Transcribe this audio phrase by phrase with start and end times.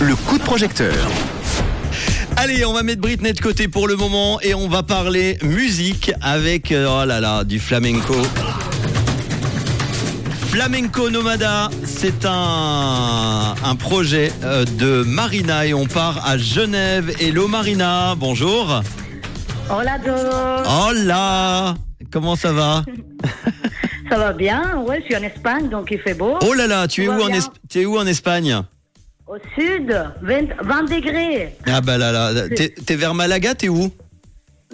[0.00, 0.92] Le coup de projecteur.
[2.36, 6.10] Allez, on va mettre Britney de côté pour le moment et on va parler musique
[6.20, 8.16] avec, euh, oh là là, du flamenco.
[10.48, 17.14] Flamenco Nomada, c'est un, un projet euh, de Marina et on part à Genève.
[17.20, 18.82] Hello Marina, bonjour.
[19.70, 20.68] Hola todos.
[20.68, 21.76] Hola,
[22.10, 22.84] comment ça va?
[24.10, 26.36] Ça va bien Ouais, je suis en Espagne, donc il fait beau.
[26.42, 27.28] Oh là là, tu es, où en.
[27.28, 28.60] Es- es où en Espagne
[29.26, 29.88] Au sud,
[30.22, 31.56] 20, 20 degrés.
[31.66, 33.90] Ah bah là là, t'es vers Malaga, t'es où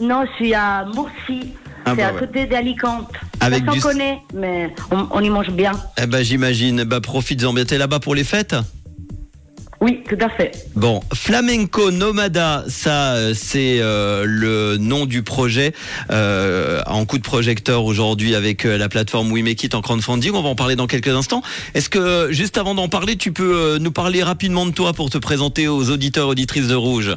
[0.00, 1.52] Non, je suis à Murcie.
[1.84, 2.18] Ah c'est bah à ouais.
[2.20, 3.10] côté d'Alicante.
[3.40, 5.72] Avec du- connaît, mais on, on y mange bien.
[6.02, 8.54] Eh bah j'imagine, bah profites-en bien, t'es là-bas pour les fêtes
[9.90, 10.52] Oui, tout à fait.
[10.76, 15.72] Bon, Flamenco Nomada, ça euh, c'est euh, le nom du projet
[16.12, 20.32] euh, en coup de projecteur aujourd'hui avec euh, la plateforme We Make It en crowdfunding.
[20.32, 21.42] On va en parler dans quelques instants.
[21.74, 25.18] Est-ce que juste avant d'en parler, tu peux nous parler rapidement de toi pour te
[25.18, 27.16] présenter aux auditeurs auditrices de Rouge?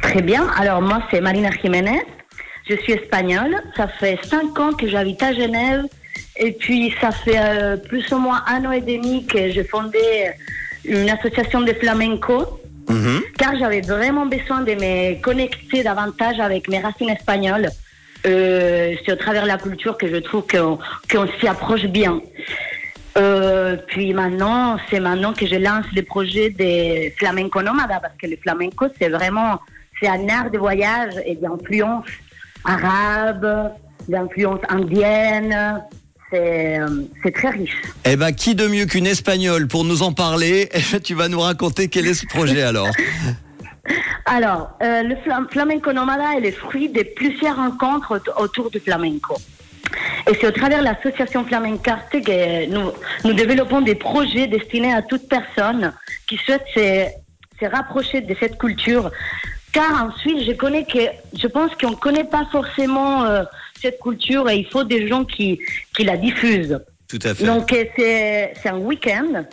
[0.00, 0.46] Très bien.
[0.56, 2.00] Alors, moi, c'est Marina Jiménez.
[2.66, 3.54] Je suis espagnole.
[3.76, 5.84] Ça fait 5 ans que j'habite à Genève.
[6.36, 9.98] Et puis, ça fait euh, plus ou moins un an et demi que j'ai fondé
[10.84, 12.58] une association de flamenco.
[12.88, 13.22] Mhm.
[13.38, 17.68] car j'avais vraiment besoin de me connecter davantage avec mes racines espagnoles.
[18.26, 22.20] Euh, c'est au travers de la culture que je trouve qu'on s'y approche bien.
[23.18, 28.26] Euh, puis maintenant, c'est maintenant que je lance le projet des flamenco nomades, parce que
[28.26, 29.60] le flamenco, c'est vraiment,
[30.00, 32.06] c'est un art de voyage et d'influence
[32.64, 33.72] arabe,
[34.08, 35.82] d'influence indienne.
[36.32, 36.86] C'est euh,
[37.22, 37.76] c'est très riche.
[38.06, 41.28] Eh ben, qui de mieux qu'une espagnole pour nous en parler Eh ben, Tu vas
[41.28, 42.88] nous raconter quel est ce projet alors
[44.24, 48.78] Alors, euh, le flam- flamenco nomada est le fruit de plusieurs rencontres aut- autour du
[48.80, 49.36] flamenco.
[50.30, 52.92] Et c'est au travers de l'association Flamencarte que nous,
[53.24, 55.92] nous développons des projets destinés à toute personne
[56.28, 57.06] qui souhaite se,
[57.60, 59.10] se rapprocher de cette culture.
[59.72, 60.98] Car ensuite, je connais que,
[61.34, 63.42] je pense qu'on ne connaît pas forcément euh,
[63.80, 65.58] cette culture et il faut des gens qui,
[65.96, 66.78] qui la diffusent.
[67.08, 67.44] Tout à fait.
[67.44, 69.44] Donc euh, c'est c'est un week-end,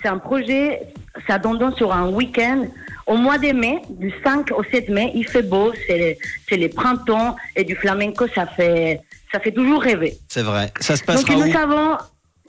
[0.00, 0.82] c'est un projet,
[1.26, 2.66] ça donne sur un week-end
[3.06, 6.18] au mois de mai, du 5 au 7 mai, il fait beau, c'est
[6.48, 9.00] c'est le printemps et du flamenco, ça fait
[9.32, 10.18] ça fait toujours rêver.
[10.28, 10.70] C'est vrai.
[10.80, 11.98] Ça se Donc passera où nous avons,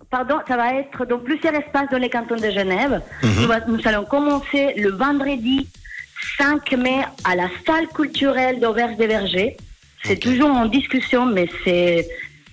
[0.09, 3.02] pardon, ça va être dans plusieurs espaces dans les cantons de Genève.
[3.24, 3.31] Mhm.
[3.68, 5.68] nous, nous allons commencer le vendredi
[6.38, 9.58] 5 mai à la salle culturelle d'Auberge des Vergers.
[10.04, 12.06] C'est toujours en discussion, mais c'est,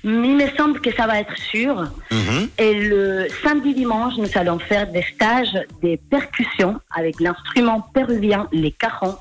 [0.05, 1.91] il me semble que ça va être sûr.
[2.11, 2.49] Mhm.
[2.59, 8.71] Et le samedi dimanche, nous allons faire des stages de percussions avec l'instrument péruvien, les
[8.71, 9.17] carrons,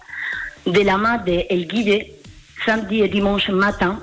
[0.67, 2.05] de la main de El Guide,
[2.65, 3.99] samedi et dimanche matin.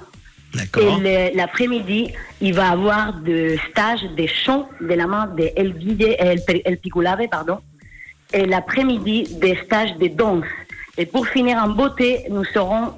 [0.79, 6.03] Et l'après-midi, il va avoir des stages de chants de la main de El Guide
[6.03, 7.59] et El, El Piculave, pardon.
[8.33, 10.45] Et l'après-midi, des stages de danse.
[10.99, 12.93] Et pour finir en beauté, nous serons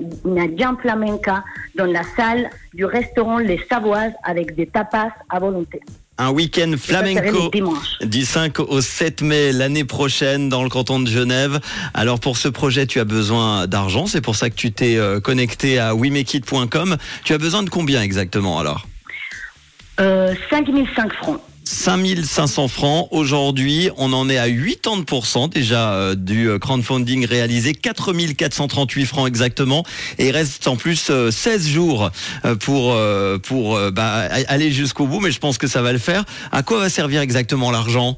[0.56, 1.42] jam flamenca
[1.74, 5.80] dans la salle du restaurant Les Savoises avec des tapas à volonté.
[6.20, 7.50] Un week-end flamenco.
[8.02, 11.60] Du 5 au 7 mai l'année prochaine dans le canton de Genève.
[11.94, 14.06] Alors pour ce projet, tu as besoin d'argent.
[14.06, 16.96] C'est pour ça que tu t'es euh, connecté à wemekit.com.
[17.24, 18.86] Tu as besoin de combien exactement alors?
[20.00, 21.40] Euh, 5005 francs.
[21.68, 23.08] 5500 francs.
[23.10, 27.74] Aujourd'hui, on en est à 80% déjà euh, du euh, crowdfunding réalisé.
[27.74, 29.84] 4438 francs exactement.
[30.16, 32.10] Et il reste en plus euh, 16 jours
[32.46, 35.20] euh, pour, euh, pour euh, bah, aller jusqu'au bout.
[35.20, 36.24] Mais je pense que ça va le faire.
[36.52, 38.16] À quoi va servir exactement l'argent?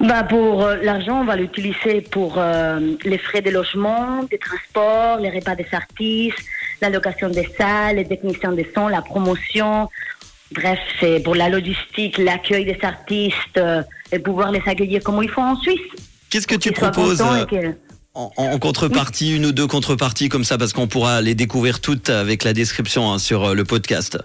[0.00, 2.38] Bah pour l'argent, on va l'utiliser pour
[3.04, 6.36] les frais de logement, des transports, les repas des artistes,
[6.82, 9.88] la location des salles, les techniciens de son, la promotion.
[10.52, 15.28] Bref, c'est pour la logistique, l'accueil des artistes euh, et pouvoir les accueillir comme il
[15.28, 15.80] faut en Suisse.
[16.30, 17.74] Qu'est-ce que tu proposes euh, que-
[18.14, 22.08] en, en contrepartie, une ou deux contreparties comme ça, parce qu'on pourra les découvrir toutes
[22.10, 24.18] avec la description hein, sur euh, le podcast?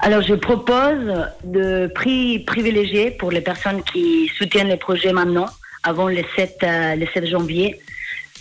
[0.00, 5.46] Alors, je propose de prix privilégiés pour les personnes qui soutiennent les projets maintenant,
[5.82, 7.80] avant le 7, euh, le 7 janvier.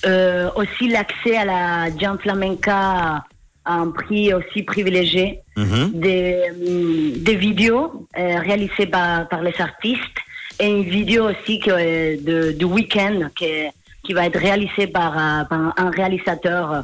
[0.06, 3.26] Euh, aussi, l'accès à la Jam Flamenca
[3.72, 5.40] un prix aussi privilégié.
[5.58, 5.92] Mhm.
[5.94, 10.18] Des, hum, des vidéos euh, réalisées par, par les artistes
[10.60, 13.68] et une vidéo aussi que, euh, de, du week-end que-
[14.04, 16.82] qui va être réalisée par, euh, par un réalisateur euh,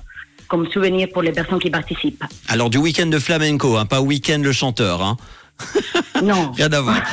[0.47, 2.23] comme souvenir pour les personnes qui participent.
[2.49, 5.01] Alors du week-end de flamenco, hein, pas week-end le chanteur.
[5.01, 5.17] Hein.
[6.21, 6.51] Non.
[6.57, 7.01] Rien à voir.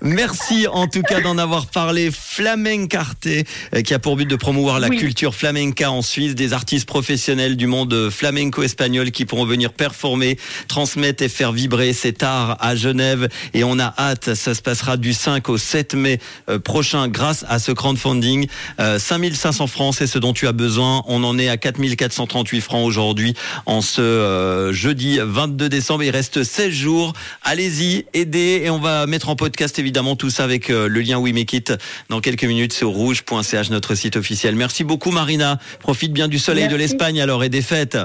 [0.00, 2.10] Merci en tout cas d'en avoir parlé.
[2.12, 4.98] Flamencarte, euh, qui a pour but de promouvoir la Oui.
[4.98, 10.38] culture flamenca en Suisse, des artistes professionnels du monde flamenco espagnol qui pourront venir performer,
[10.68, 13.28] transmettre et faire vibrer cet art à Genève.
[13.54, 17.44] Et on a hâte, ça se passera du 5 au 7 mai euh, prochain grâce
[17.48, 18.46] à ce crowdfunding.
[18.80, 21.02] Euh, 5500 francs, c'est ce dont tu as besoin.
[21.06, 23.34] On en est à 4438 francs aujourd'hui
[23.66, 26.02] en ce euh, jeudi 22 décembre.
[26.04, 27.12] Il reste 16 jours.
[27.42, 31.18] Allez-y, aidez et on va mettre en podcast évidemment tout ça avec euh, le lien
[31.18, 31.72] We Make It
[32.08, 34.54] dans quelques minutes sur rouge.ch, notre site officiel.
[34.54, 35.58] Merci beaucoup Marina.
[35.80, 37.98] Profite bien du soleil de l'Espagne alors et des fêtes.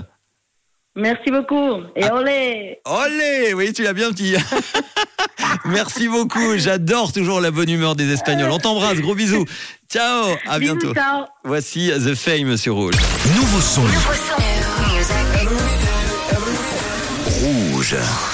[0.96, 1.82] Merci beaucoup.
[1.96, 2.16] Et Ah.
[2.16, 4.36] olé Olé Oui, tu l'as bien dit.
[5.66, 6.58] Merci beaucoup.
[6.58, 8.52] J'adore toujours la bonne humeur des Espagnols.
[8.52, 9.00] On t'embrasse.
[9.00, 9.46] Gros bisous.
[9.90, 10.36] Ciao.
[10.48, 10.94] À Bisous, bientôt.
[10.94, 11.26] ciao.
[11.46, 12.96] Voici The Fame sur Rouge.
[13.36, 13.84] Nouveau son.
[17.26, 17.96] Rouge.